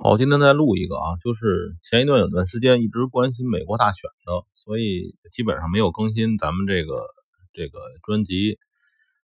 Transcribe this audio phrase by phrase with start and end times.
[0.00, 7.04] 好，今天再录一个啊，就是前一段有段时间一直关心美国大选的，所以基本上没有更新咱们这个
[7.52, 8.58] 这个专辑。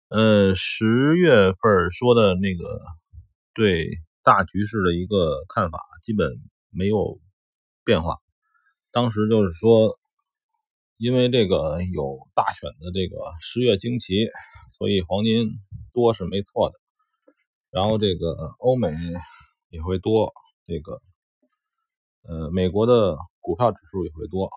[0.09, 2.81] 呃，十月份说的那个
[3.53, 3.87] 对
[4.23, 6.33] 大局势的一个看法，基本
[6.71, 7.19] 没有
[7.85, 8.17] 变化。
[8.91, 9.97] 当时就是说，
[10.97, 14.27] 因为这个有大选的这个十月惊奇，
[14.77, 15.51] 所以黄金
[15.93, 16.75] 多是没错的。
[17.69, 18.91] 然后这个欧美
[19.69, 20.33] 也会多。
[20.67, 21.01] 这个，
[22.23, 24.49] 呃，美国的股票指数也会多，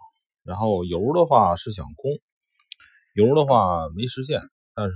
[0.43, 2.13] 然后油的话是想空，
[3.15, 4.41] 油的话没实现，
[4.75, 4.95] 但是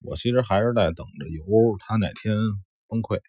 [0.00, 1.44] 我其实还是在等着油
[1.80, 2.36] 它哪天
[2.86, 3.20] 崩溃。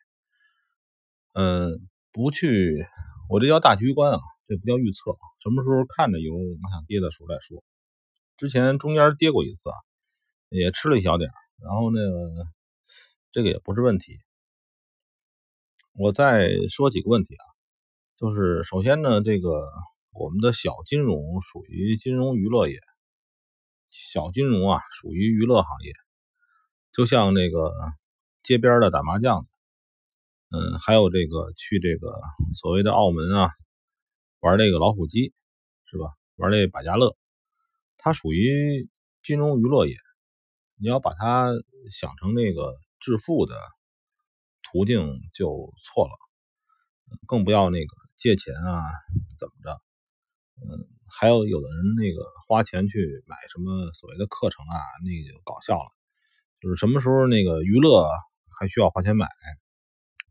[1.33, 2.85] 嗯，不去，
[3.29, 7.63] 我这叫大局观啊，这不叫预测，什么时候看着油往下跌的时候再说。
[8.37, 9.75] 之前中间跌过一次啊，
[10.49, 11.29] 也吃了一小点
[11.61, 12.47] 然后那个
[13.31, 14.19] 这个也不是问题。
[15.99, 17.45] 我再说几个问题啊，
[18.17, 19.49] 就是首先呢，这个
[20.11, 22.79] 我们的小金融属于金融娱乐业，
[23.89, 25.91] 小金融啊属于娱乐行业，
[26.93, 27.73] 就像那个
[28.43, 29.47] 街边的打麻将的，
[30.51, 32.13] 嗯，还有这个去这个
[32.53, 33.49] 所谓的澳门啊
[34.41, 35.33] 玩这个老虎机，
[35.85, 36.11] 是吧？
[36.35, 37.17] 玩这百家乐，
[37.97, 38.87] 它属于
[39.23, 39.95] 金融娱乐业，
[40.79, 41.49] 你要把它
[41.89, 43.55] 想成那个致富的。
[44.71, 46.11] 途径就错了，
[47.25, 48.83] 更不要那个借钱啊，
[49.39, 49.71] 怎么着？
[50.61, 55.89] 嗯，还有有的人那个花钱去买什么所谓的课程啊，那个搞笑了。
[56.59, 58.09] 就是什么时候那个娱乐
[58.59, 59.27] 还需要花钱买，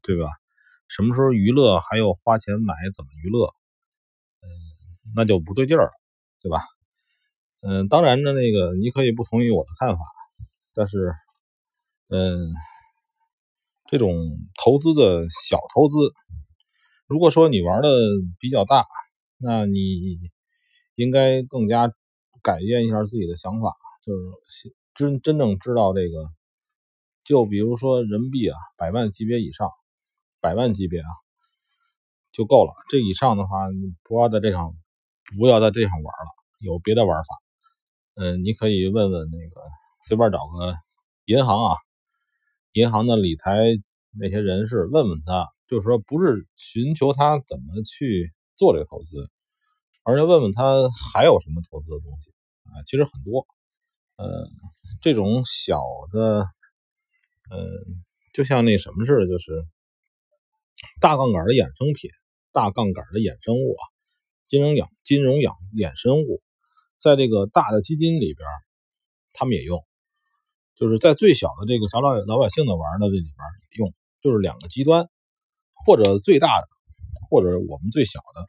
[0.03, 0.29] 对吧？
[0.89, 2.75] 什么时候娱乐还要花钱买？
[2.95, 3.47] 怎么娱乐？
[4.43, 4.49] 嗯，
[5.15, 5.91] 那就不对劲儿了，
[6.41, 6.65] 对吧？
[7.63, 10.01] 嗯，当然呢，那个你可以不同意我的看法，
[10.75, 11.15] 但是，
[12.09, 12.53] 嗯。
[13.89, 14.13] 这种
[14.63, 15.95] 投资的小投资，
[17.07, 17.89] 如果说你玩的
[18.41, 18.85] 比较大，
[19.39, 20.19] 那你
[20.97, 21.93] 应该更加
[22.43, 24.13] 改变一下自己的想法，就
[24.49, 26.31] 是真真正知道这个。
[27.25, 29.69] 就比如说人民币啊，百万级别以上，
[30.41, 31.09] 百万级别啊
[32.33, 32.73] 就够了。
[32.89, 33.67] 这以上的话，
[34.05, 34.75] 不要在这上，
[35.37, 37.25] 不要在这上玩了，有别的玩法。
[38.15, 39.61] 嗯，你可以问问那个，
[40.07, 40.77] 随便找个
[41.25, 41.77] 银行啊。
[42.77, 43.59] 银行的理财
[44.21, 49.31] 那些人士问问他，就是说不是寻求他怎么去做这个投资，
[50.03, 52.31] 而是问问他还有什么投资的东西
[52.65, 52.85] 啊？
[52.85, 53.47] 其实很多，
[54.17, 54.47] 呃，
[55.01, 55.81] 这种小
[56.13, 56.47] 的，
[57.51, 58.05] 嗯，
[58.35, 59.65] 就像那什么似的，就是
[61.01, 62.11] 大杠杆的衍生品、
[62.53, 63.85] 大杠杆的衍生物啊，
[64.49, 66.43] 金融养、金融养衍生物，
[66.99, 68.47] 在这个大的基金里边，
[69.33, 69.83] 他们也用。
[70.77, 73.35] 就是在最小的这个小老老百姓的玩的这里边
[73.79, 75.09] 用，就是两个极端，
[75.87, 76.69] 或者最大的，
[77.31, 78.47] 或者我们最小的，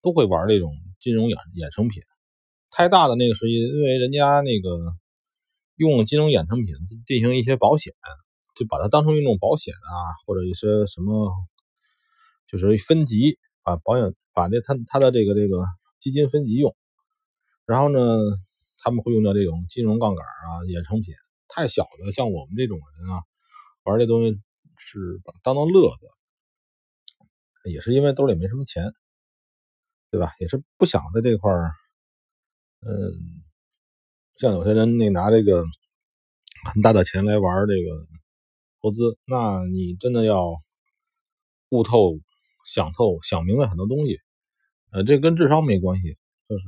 [0.00, 2.00] 都会玩这种金融衍衍生品。
[2.70, 4.78] 太大的那个是因为人家那个
[5.74, 6.74] 用金融衍生品
[7.06, 7.92] 进行一些保险，
[8.54, 11.32] 就把它当成一种保险啊，或者一些什么，
[12.46, 15.64] 就是分级，把保险把这他他的这个这个
[15.98, 16.76] 基金分级用，
[17.66, 17.98] 然后呢，
[18.78, 21.14] 他们会用到这种金融杠杆啊衍生品。
[21.48, 23.22] 太小的，像我们这种人啊，
[23.84, 24.38] 玩这东西
[24.76, 26.08] 是当当乐子，
[27.70, 28.92] 也是因为兜里没什么钱，
[30.10, 30.32] 对吧？
[30.38, 31.72] 也是不想在这块儿，
[32.80, 33.42] 嗯，
[34.36, 35.64] 像有些人那拿这个
[36.72, 38.06] 很大的钱来玩这个
[38.80, 40.54] 投资，那你真的要
[41.70, 42.18] 悟透、
[42.64, 44.18] 想透、想明白很多东西，
[44.92, 46.16] 呃，这跟智商没关系，
[46.48, 46.64] 就是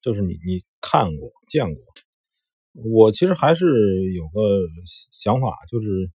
[0.00, 1.82] 就是你你看过、见过。
[2.82, 3.66] 我其实还是
[4.14, 4.66] 有个
[5.12, 6.10] 想法，就是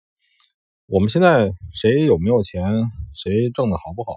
[0.86, 2.62] 我们现在谁有没有钱，
[3.14, 4.12] 谁挣的好不好，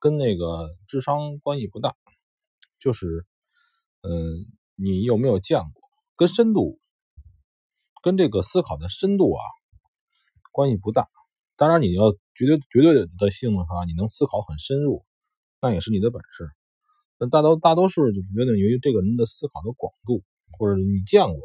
[0.00, 1.96] 跟那个智商关系不大，
[2.78, 3.26] 就是，
[4.02, 4.46] 嗯，
[4.76, 5.82] 你有没有见过，
[6.14, 6.78] 跟深度，
[8.00, 9.42] 跟这个思考的深度啊，
[10.52, 11.08] 关系不大。
[11.56, 15.04] 当然，你要绝对绝对的性的话，你能思考很深入，
[15.60, 16.48] 那也是你的本事。
[17.18, 20.22] 那大多大多数就觉得由于这个人的思考的广度。
[20.52, 21.40] 或者你见过，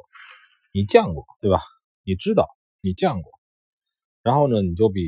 [0.72, 1.62] 你见过，对吧？
[2.04, 2.48] 你知道，
[2.82, 3.32] 你见过，
[4.22, 5.02] 然后呢，你就比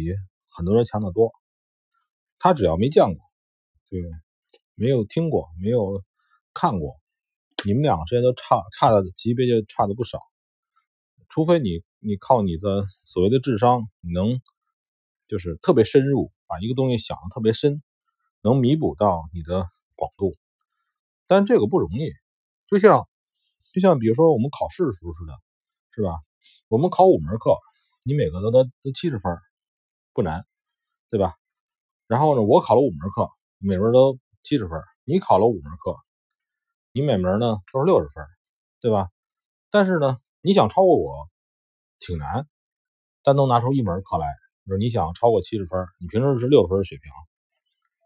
[0.55, 1.31] 很多人强得多。
[2.39, 3.17] 他只要没见过，
[3.89, 4.01] 对，
[4.75, 6.03] 没有听过，没有
[6.53, 6.99] 看过，
[7.65, 10.19] 你们两个之间都差差的级别就差的不少。
[11.27, 14.39] 除非你你靠你的所谓的智商，你能
[15.27, 17.81] 就是特别深入，把一个东西想的特别深，
[18.41, 20.35] 能弥补到你的广度。
[21.27, 22.11] 但这个不容易，
[22.69, 23.07] 就像。
[23.75, 25.33] 就像比如说我们考试时候似的，
[25.91, 26.21] 是吧？
[26.69, 27.57] 我们考五门课，
[28.05, 29.37] 你每个都都都七十分，
[30.13, 30.45] 不难，
[31.09, 31.33] 对吧？
[32.07, 35.93] 然后呢，我考了五门课，每门都七十分，你考了五门课，
[36.93, 38.25] 你每门呢都是六十分，
[38.79, 39.09] 对吧？
[39.69, 41.27] 但是呢，你想超过我
[41.99, 42.47] 挺难，
[43.23, 44.25] 单独拿出一门课来，
[44.65, 47.11] 就是你想超过七十分，你平时是六十分水平，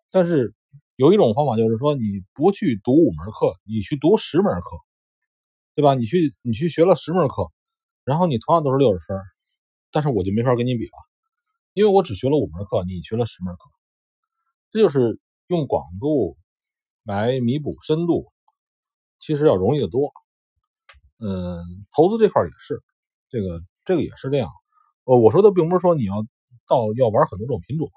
[0.10, 0.56] 但是
[0.96, 4.80] 有一种方法就是说，你不去读五门课，你去读十门课，
[5.80, 5.96] 对吧？
[5.96, 7.48] 你去你去学了十门课，
[8.04, 9.18] 然后你同样都是六十分，
[9.94, 10.92] 但是我就没法跟你比了，
[11.74, 13.62] 因为我只学了五门课，你学了十门课。
[14.72, 16.36] 这就是用广度
[17.06, 18.30] 来弥补深度，
[19.20, 20.12] 其实要容易得多。
[21.18, 21.64] 嗯，
[21.96, 22.84] 投资这块也是，
[23.30, 24.50] 这个这个也是这样。
[25.06, 26.26] 呃，我说的并不是说你要
[26.68, 27.90] 到要玩很多种品种，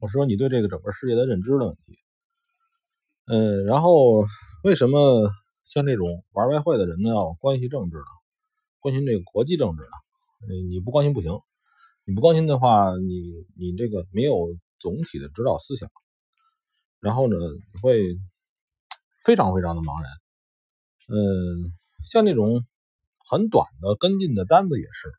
[0.00, 1.96] 我说你对这个整个世界的认知的问题。
[3.26, 4.24] 嗯，然后
[4.64, 5.30] 为什么
[5.72, 8.04] 像这种玩外汇的人呢要关心政治的？
[8.80, 9.90] 关心这个国际政治的？
[10.48, 11.32] 你你不关心不行，
[12.04, 14.56] 你不关心的话，你你这个没有。
[14.82, 15.88] 总体的指导思想，
[16.98, 17.36] 然后呢，
[17.72, 18.18] 你会
[19.24, 20.10] 非常非常的茫然。
[21.06, 21.72] 嗯，
[22.04, 22.66] 像那种
[23.30, 25.12] 很短的跟进的单子也是，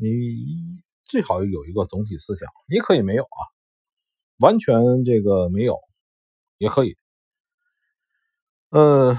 [0.00, 2.48] 你最好有一个总体思想。
[2.68, 3.40] 你可以没有啊，
[4.38, 5.76] 完全这个没有
[6.58, 6.96] 也可以。
[8.70, 9.16] 嗯，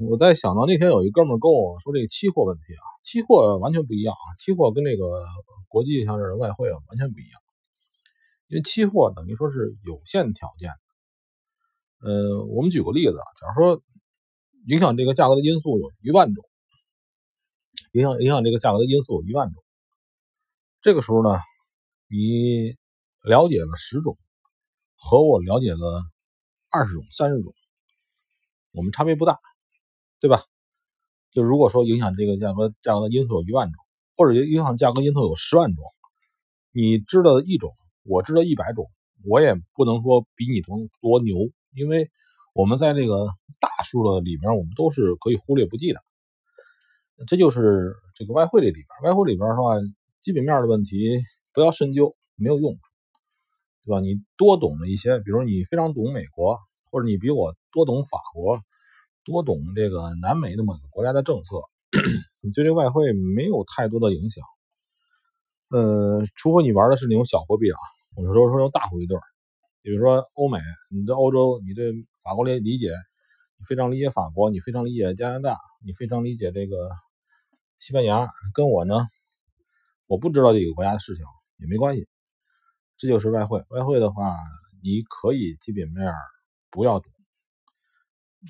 [0.00, 5.02] 我在想到那天有一哥们跟我说这个期货问题啊，期货完全不一样啊，期货跟那个
[5.66, 7.40] 国际像是外汇啊完全不一样。
[8.46, 10.70] 因为期货等于说是有限条件，
[12.00, 13.82] 呃，我们举个例子啊，假如说
[14.66, 16.44] 影响这个价格的因素有一万种，
[17.92, 19.62] 影响影响这个价格的因素有一万种，
[20.80, 21.40] 这个时候呢，
[22.08, 22.76] 你
[23.24, 24.16] 了解了十种，
[24.96, 26.00] 和我了解了
[26.70, 27.52] 二十种、三十种，
[28.70, 29.38] 我们差别不大，
[30.20, 30.42] 对吧？
[31.30, 33.84] 就如果说影响这个价格价格的因素有一万种，
[34.16, 35.84] 或者影响价格因素有十万种，
[36.72, 37.72] 你知道一种。
[38.04, 38.86] 我知道一百种，
[39.26, 41.36] 我也不能说比你多多牛，
[41.74, 42.10] 因为
[42.54, 43.26] 我们在这个
[43.60, 46.00] 大数的里面，我们都是可以忽略不计的。
[47.26, 49.74] 这就是这个外汇这里边，外汇里边的话，
[50.22, 51.18] 基本面的问题
[51.52, 52.78] 不要深究，没有用，
[53.84, 54.00] 对吧？
[54.00, 56.56] 你多懂了一些，比如你非常懂美国，
[56.90, 58.58] 或者你比我多懂法国，
[59.28, 61.60] 多懂这个南美的某个国家的政策，
[62.40, 64.42] 你对这外汇没有太多的影响。
[65.68, 67.76] 呃，除非你玩的是那种小货币啊。
[68.16, 69.18] 我有时候说用大货币对，
[69.82, 70.58] 比如说欧美，
[70.90, 71.92] 你对欧洲，你对
[72.24, 72.88] 法国理理解，
[73.58, 76.88] 你非常理解法国，你非常理解加拿大，你非常理解这个
[77.76, 78.26] 西班牙。
[78.54, 79.06] 跟我呢，
[80.06, 81.26] 我不知道这个国家的事情
[81.58, 82.08] 也没关系。
[82.96, 84.38] 这就是外汇，外汇的话，
[84.82, 86.12] 你可以基本面
[86.70, 87.12] 不要懂，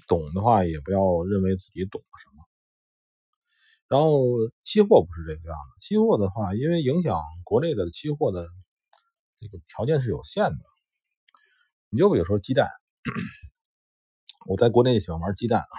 [0.07, 2.45] 懂的话也不要认为自己懂了什么。
[3.89, 4.11] 然后
[4.63, 8.47] 期货不是这个样子，期货的话，因为影响国内的期货的。
[9.41, 10.59] 这个条件是有限的，
[11.91, 12.69] 你就比如说鸡蛋，
[14.49, 15.75] 我在国内喜欢玩鸡蛋啊，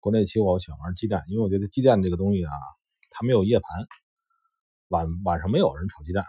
[0.00, 2.52] 国内期货我喜欢玩鸡蛋，因为我觉得鸡蛋这个东西啊，
[3.08, 3.86] 它没有夜盘，
[4.88, 6.26] 晚晚上没有人炒鸡蛋，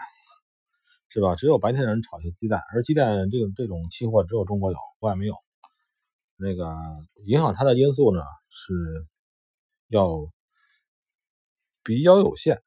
[1.09, 1.35] 是吧？
[1.35, 5.35] 只有白天人炒些鸡蛋，而鸡蛋这个这种期货只有中国有，国外没有。
[6.39, 6.73] 那个
[7.25, 8.73] 影响它的因素呢是
[9.89, 10.09] 要
[11.83, 12.63] 比较有限。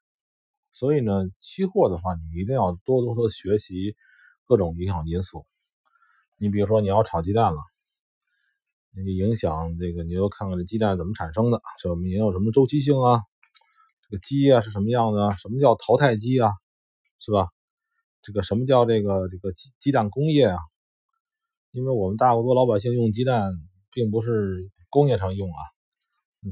[0.71, 3.95] 所以呢，期货的话，你一定要多多的学习
[4.45, 5.45] 各种影响因素。
[6.37, 7.59] 你比如说，你要炒鸡蛋了，
[8.91, 11.95] 你影响这个，你就看看这鸡蛋怎么产生的，是吧？
[12.03, 13.21] 也有什么周期性啊？
[14.01, 15.37] 这个鸡啊是什么样的？
[15.37, 16.51] 什么叫淘汰鸡啊？
[17.19, 17.49] 是吧？
[18.23, 20.57] 这个什么叫这个这个鸡鸡蛋工业啊？
[21.73, 23.51] 因为我们大多老百姓用鸡蛋，
[23.91, 25.59] 并不是工业上用啊。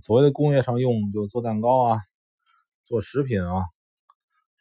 [0.02, 2.00] 所谓的工业上用，就做蛋糕啊，
[2.84, 3.64] 做食品啊。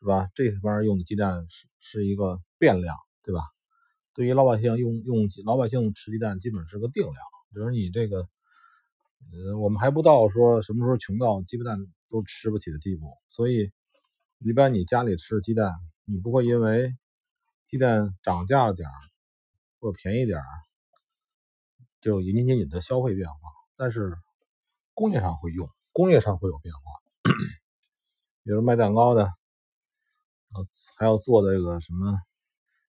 [0.02, 0.28] 是吧？
[0.34, 3.42] 这边用的鸡蛋是是一个变量，对吧？
[4.14, 7.16] 对于老百姓用用老百姓吃鸡蛋，基本是个定量。
[7.52, 8.26] 比如你这个，
[9.30, 13.12] 呃，我们还不到说什么时候穷到鸡巴蛋都吃不起的地步。
[13.28, 13.70] 所以，
[14.38, 15.70] 一般你家里吃鸡蛋，
[16.06, 16.96] 你不会因为
[17.68, 18.94] 鸡蛋涨价了点儿
[19.80, 20.46] 或者便宜点儿，
[22.00, 23.36] 就引起你的消费变化。
[23.76, 24.16] 但是
[24.94, 26.80] 工业上会用，工业上会有变化。
[28.44, 29.28] 比如卖蛋糕的。
[30.52, 30.66] 呃，
[30.98, 32.18] 还要做这个什么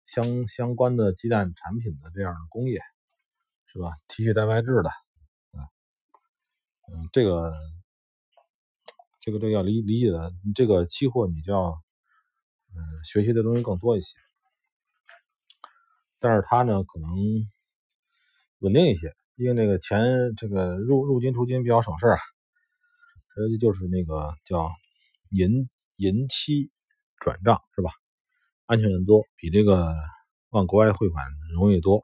[0.05, 2.79] 相相关的鸡蛋产品的这样的工业，
[3.65, 4.91] 是吧提取蛋白质的，
[5.53, 5.65] 嗯
[6.93, 7.51] 嗯，这个
[9.19, 10.31] 这个都要理理解的。
[10.53, 11.81] 这个期货你就要
[12.75, 14.15] 嗯学习的东西更多一些，
[16.19, 17.09] 但是它呢可能
[18.59, 22.17] 稳定一些，因为那个钱这个入入金出金比较省事儿，
[23.35, 24.69] 实际就是那个叫
[25.31, 26.71] 银银期。
[27.19, 27.89] 转账是吧？
[28.67, 29.91] 安全很多，比这个
[30.49, 31.99] 往国外汇款容易多。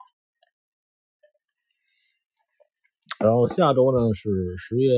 [3.20, 4.90] 然后下周呢是十月，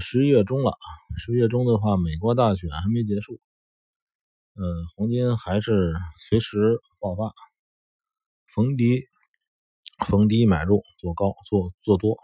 [0.00, 0.72] 十一月中了。
[1.16, 3.40] 十一月中的话，美国大选还没结束，
[4.56, 4.64] 嗯，
[4.96, 7.32] 黄金还是随时爆发，
[8.54, 9.04] 逢低
[10.06, 12.16] 逢低买入，做高做做多。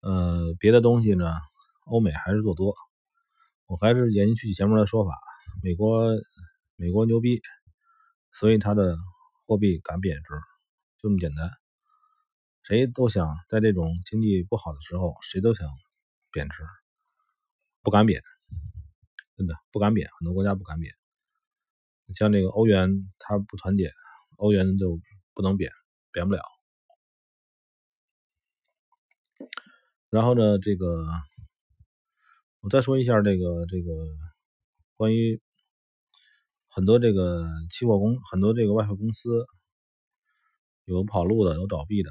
[0.00, 1.26] 呃，别的东西呢，
[1.84, 2.74] 欧美还是做多。
[3.66, 5.10] 我还是延续前面的说法，
[5.62, 6.12] 美国
[6.76, 7.40] 美国牛逼，
[8.32, 8.96] 所以它的
[9.46, 10.34] 货币敢贬值，
[10.98, 11.50] 就这么简单。
[12.62, 15.68] 谁都想在这种经济不好的时候，谁都想
[16.32, 16.64] 贬值，
[17.82, 18.22] 不敢贬，
[19.36, 20.92] 真的不敢贬，很多国家不敢贬。
[22.14, 23.92] 像这个欧元，它不团结，
[24.36, 25.00] 欧元就
[25.34, 25.70] 不能贬，
[26.12, 26.42] 贬不了。
[30.08, 31.04] 然后呢，这个
[32.60, 33.92] 我再说一下这个这个
[34.96, 35.40] 关于
[36.68, 39.46] 很多这个期货公，很多这个外汇公司
[40.84, 42.10] 有跑路的，有倒闭的。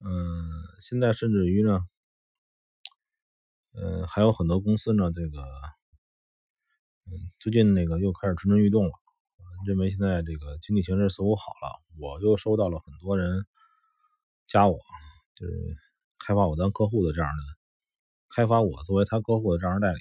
[0.00, 0.42] 嗯，
[0.80, 1.80] 现在甚至于呢，
[3.72, 5.44] 嗯，还有很多公司呢，这个，
[7.38, 8.92] 最近那个又开始蠢蠢欲动了，
[9.66, 11.82] 认为现在这个经济形势似乎好了。
[11.98, 13.46] 我又收到了很多人
[14.46, 14.78] 加我，
[15.34, 15.52] 就是
[16.18, 17.42] 开发我当客户的这样的，
[18.28, 20.00] 开发我作为他客户的这样的代理，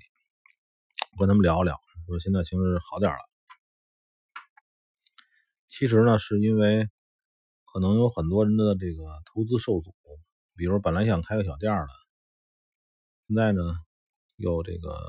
[1.13, 3.19] 我跟他们聊聊，说现在形势好点了。
[5.67, 6.89] 其实呢，是因为。
[7.71, 9.93] 可能有很多人的这个投资受阻，
[10.55, 11.87] 比如本来想开个小店的，
[13.27, 13.61] 现在呢
[14.37, 14.99] 又这个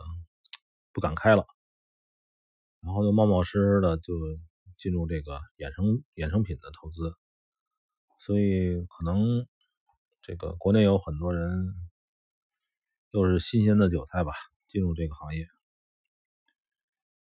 [0.92, 1.46] 不敢开了，
[2.82, 4.14] 然后又冒冒失失的就
[4.78, 7.14] 进入这个衍生衍生品的投资，
[8.18, 9.46] 所以可能
[10.22, 11.74] 这个国内有很多人
[13.10, 14.32] 又是新鲜的韭菜吧，
[14.66, 15.46] 进入这个行业。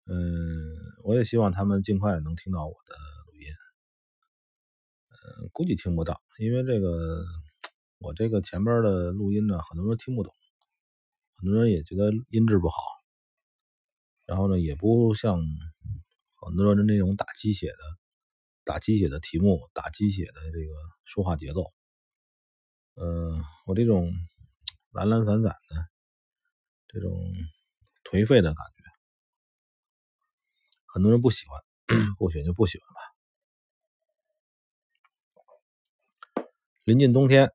[0.06, 2.96] 嗯，我也希望他们尽快能听到我的
[3.28, 3.48] 录音。
[5.12, 5.50] 嗯。
[5.54, 7.24] 估计听不到，因为这个
[8.00, 10.34] 我这个前边的录音呢，很多人听不懂，
[11.38, 12.76] 很多人也觉得音质不好，
[14.34, 15.40] 然后呢，也不像
[16.34, 17.78] 很多人那种打鸡血的、
[18.64, 20.74] 打鸡血的题目、打鸡血的这个
[21.06, 21.62] 说话节奏。
[22.96, 24.12] 呃，我这种
[24.90, 25.88] 懒懒散散的、
[26.88, 27.12] 这种
[28.04, 28.84] 颓废的感觉，
[30.88, 31.62] 很多人不喜欢，
[32.18, 33.02] 不喜欢就不喜欢吧。
[36.86, 37.52] 临近冬天，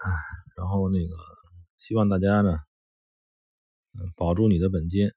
[0.56, 1.16] 然后那个
[1.76, 2.60] 希望大家呢，
[3.98, 5.10] 嗯，保住你的本金，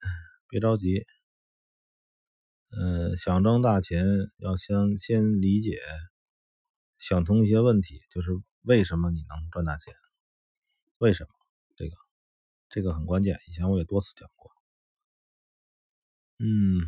[0.49, 1.05] 别着急。
[2.71, 4.05] 嗯，想挣大钱，
[4.37, 5.79] 要先先理解，
[6.97, 9.93] 想通一些问题，就是为什么你能赚大钱？
[10.97, 11.29] 为什么？
[11.75, 11.95] 这个
[12.69, 13.39] 这个很关键。
[13.47, 14.51] 以前我也多次讲过。
[16.39, 16.81] 嗯，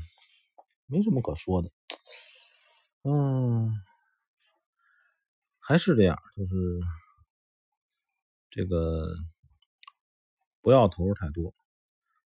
[0.86, 1.72] 没什么可说的。
[3.04, 3.74] 嗯，
[5.60, 6.56] 还是这样，就是。
[8.56, 9.16] 这个
[10.62, 11.56] 不要投入太多，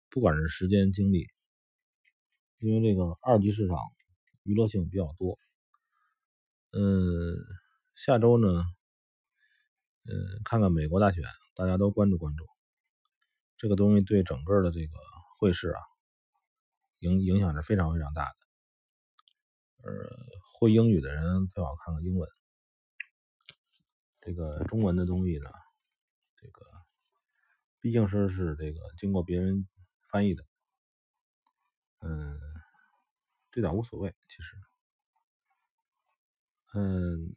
[0.08, 1.28] 不管是时间精力，
[2.58, 3.78] 因为这个二级市场
[4.42, 5.38] 娱乐性比较多。
[6.73, 7.37] 嗯，
[7.94, 8.64] 下周呢，
[10.04, 12.46] 嗯，看看美国大选，大家都关注关注，
[13.56, 14.99] 这个东西对整个的这个
[15.38, 15.80] 汇市啊，
[16.99, 18.37] 影影响是非常非常大的。
[19.82, 19.92] 呃，
[20.58, 22.28] 会英语的人最好看看英文，
[24.20, 25.50] 这个中文的东西呢。
[26.37, 26.66] 这个
[27.80, 29.66] 毕竟是是这个经过别人
[30.11, 30.44] 翻译的，
[32.06, 32.38] 嗯，
[33.50, 34.56] 这点无所谓，其实，
[36.75, 37.34] 嗯，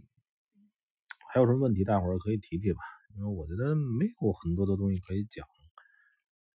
[1.29, 2.81] 还有什么问题，大伙儿可以提提吧，
[3.15, 5.47] 因为我觉得没有很多的东西可以讲。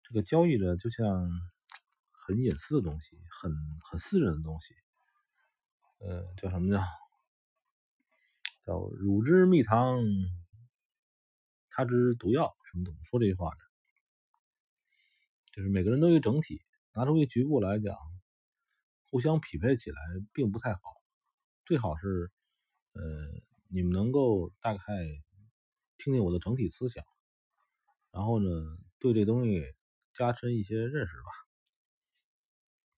[0.02, 1.26] 这个交易着就像
[2.10, 3.50] 很隐私的东西，很
[3.90, 4.74] 很私人的东西，
[6.00, 6.84] 呃，叫什么呢？
[8.66, 9.98] 叫乳汁蜜糖。
[11.74, 13.60] 他之毒药，什么怎么说这句话呢？
[15.52, 16.60] 就是每个人都有整体，
[16.94, 17.96] 拿出一局部来讲，
[19.10, 19.96] 互相匹配起来
[20.32, 20.80] 并不太好。
[21.64, 22.30] 最好是，
[22.92, 23.02] 呃，
[23.68, 24.80] 你们能够大概
[25.98, 27.04] 听听我的整体思想，
[28.10, 28.48] 然后呢，
[28.98, 29.62] 对这东西
[30.14, 31.41] 加深一些认识吧。